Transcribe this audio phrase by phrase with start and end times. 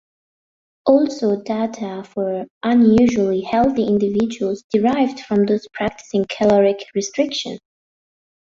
[0.87, 7.59] Also data for unusually healthy individuals derived from those practicing caloric restriction.